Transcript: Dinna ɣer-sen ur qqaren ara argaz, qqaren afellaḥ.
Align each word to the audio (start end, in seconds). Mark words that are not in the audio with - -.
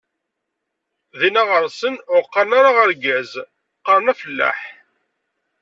Dinna 1.19 1.41
ɣer-sen 1.49 1.95
ur 2.13 2.21
qqaren 2.25 2.51
ara 2.59 2.71
argaz, 2.83 3.31
qqaren 3.79 4.11
afellaḥ. 4.11 4.59